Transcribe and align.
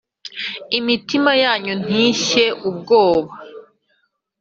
Imitima 0.79 1.31
yanyu 1.43 1.73
ntishye 1.83 2.45
ubwoba 2.69 3.33